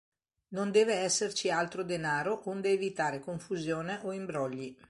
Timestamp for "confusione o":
3.19-4.11